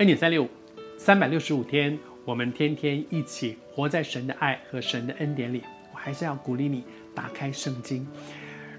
[0.00, 0.48] 恩典三六五，
[0.96, 5.62] 三百六十五天，我们天天一起活在神的爱和神的恩典里。
[5.92, 6.82] 我还是要鼓励你
[7.14, 8.08] 打开圣经。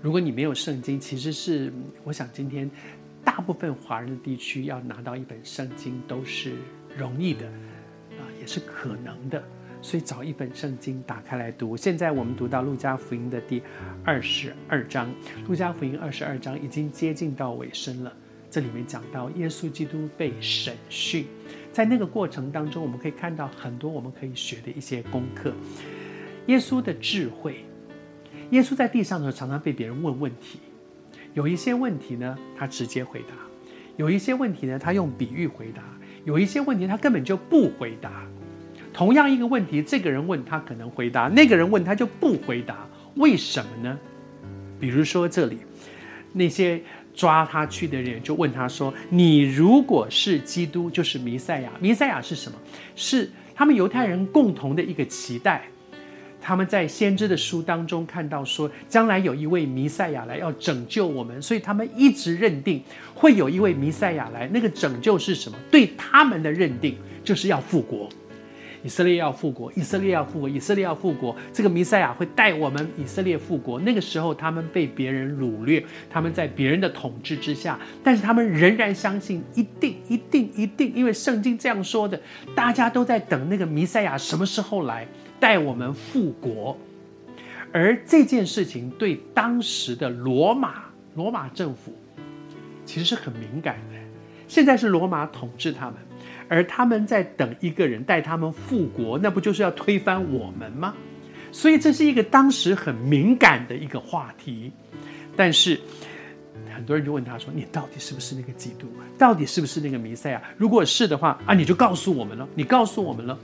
[0.02, 1.72] 如果你没有圣经，其实是
[2.04, 2.68] 我想今天
[3.24, 6.54] 大部分华人的地区要拿到一本圣经都是
[6.98, 7.46] 容易的，
[8.18, 9.44] 啊，也是可能的。
[9.80, 11.78] 所以找一本圣经打开来读。
[11.78, 13.62] 现在我们读到路加福音的第
[14.04, 15.14] 二十二章，
[15.48, 18.12] 路加福音二十二章已经接近到尾声了。
[18.52, 21.26] 这里面讲到耶稣基督被审讯，
[21.72, 25.54] 在那个过程当中，我们可以看到很多我们可以学的一些功课。
[26.48, 27.64] 耶稣的智慧，
[28.50, 30.60] 耶稣在地上的时候常常被别人问问题，
[31.34, 33.34] 有一些问题呢，他直接回答；
[33.96, 35.82] 有一些问题呢，他用比喻回答；
[36.26, 38.28] 有一些问题他根本就不回答。
[38.92, 42.86] 同样一个问题，这个人问他可能回答，那个人问他就不回答，
[43.16, 43.98] 为什么呢？
[44.78, 45.60] 比如说这里
[46.34, 46.84] 那些。
[47.14, 51.72] 抓他去的人就问他说：“你如果是基督，就是弥赛亚。
[51.80, 52.58] 弥赛亚是什么？
[52.96, 55.64] 是他们犹太人共同的一个期待。
[56.40, 62.82] 他们在先知的书当中看到说，将来有一位弥赛亚来要拯救我们，所以他们一直认定
[63.14, 64.48] 会有一位弥赛亚来。
[64.48, 65.58] 那个拯救是什么？
[65.70, 68.10] 对他们的认定就是要复国。”
[68.84, 71.36] 以色列要复国，以色列要复国，以色列要复国。
[71.54, 73.80] 这个弥赛亚会带我们以色列复国。
[73.80, 82.20] 那个时候，他们被别人掳掠，他们在别人的统治之下，但是他们仍然相信，一定、一定、一定，因为圣经这样说的。
[82.56, 85.08] 大家都在等那个弥赛亚什么时候来
[85.40, 86.78] 带我们复国。
[87.72, 90.84] 而这件事情对当时的罗马
[91.16, 91.94] 罗马政府
[92.86, 93.96] 其实是很敏感的。
[94.48, 95.96] 现在是罗马统治他们。
[96.52, 100.94] 而他们在等一个人带他们复国，那不就是要推翻我们吗？
[101.50, 104.70] 所以这是一个当时很敏感的一个话题。
[105.34, 105.80] 但是
[106.76, 108.88] 很多人就问他说：“你到底是不是那个基督？
[109.18, 110.42] 到底是不是那个弥赛亚？
[110.58, 112.46] 如果是的话啊，你就告诉我们了。
[112.54, 113.40] 你告诉我们了。”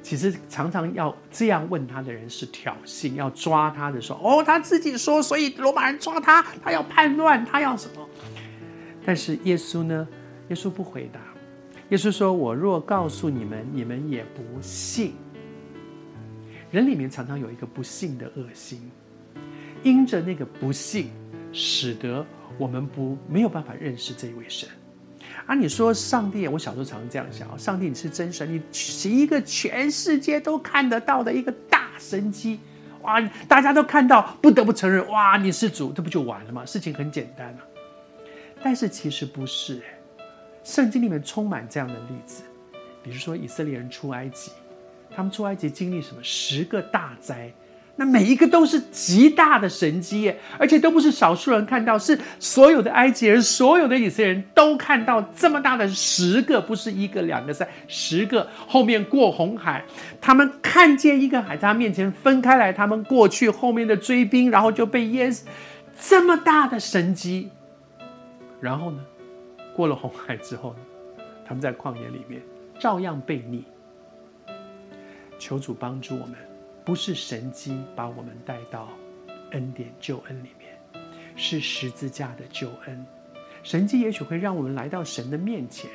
[0.00, 8.08] 其实常常要这样问他的人是挑衅，要抓他的时候，哦，他自己说，所以罗马人抓他，他要叛乱，他要什么？
[9.04, 10.06] 但是耶稣呢？
[10.50, 11.18] 耶稣不回答。
[11.92, 15.12] 耶稣说：“我若告诉你们，你们也不信。
[16.70, 18.90] 人里面常常有一个不信的恶心，
[19.82, 21.10] 因着那个不信，
[21.52, 22.24] 使得
[22.56, 24.66] 我们不没有办法认识这一位神。
[25.44, 32.58] 啊，你说上帝，我小时候常常这样想：上帝你是真神，你是一个全世界都看得到的一个大神机，
[33.02, 36.64] 哇，大家都看到，不得不承认，哇，你是主，这不就完了吗？
[36.64, 37.60] 事情很简单啊。
[38.62, 39.82] 但是其实不是，”
[40.64, 42.42] 圣经里面充满这样的例子，
[43.02, 44.52] 比如说以色列人出埃及，
[45.14, 46.22] 他们出埃及经历什么？
[46.22, 47.52] 十个大灾，
[47.96, 58.48] 那每一个都是极大的神迹，而且都不是少数人看到，是所有的埃及人、所有的以色列人都看到这么大的十个，不是一个、两个、三十个。
[58.66, 59.84] 后面过红海，
[60.20, 65.44] 他们看见一个海在他面前分开来，他们过去，后面的追兵，然后就被淹死，
[66.00, 67.50] 这么大的神迹，
[68.60, 68.98] 然后呢？
[69.74, 70.74] 过了红海之后，
[71.44, 72.42] 他们在旷野里面
[72.78, 73.64] 照样被逆。
[75.38, 76.36] 求主帮助我们，
[76.84, 78.88] 不是神迹把我们带到
[79.50, 80.78] 恩典救恩里面，
[81.36, 83.04] 是十字架的救恩。
[83.62, 85.90] 神迹也许会让我们来到神的面前，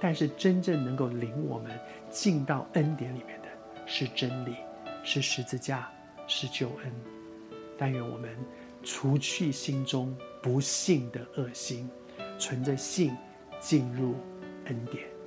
[0.00, 1.70] 但是真正能够领我们
[2.10, 3.48] 进到恩典里面的
[3.86, 4.56] 是真理，
[5.02, 5.90] 是十字架，
[6.26, 6.92] 是救恩。
[7.78, 8.28] 但愿我们
[8.82, 11.88] 除去心中不信的恶心。
[12.40, 13.14] 存着性
[13.60, 14.14] 进入
[14.64, 15.19] 恩典。